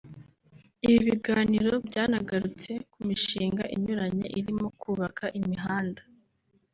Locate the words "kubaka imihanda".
4.81-6.01